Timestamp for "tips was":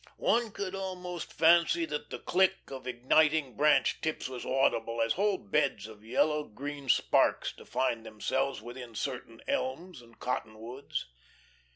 4.01-4.43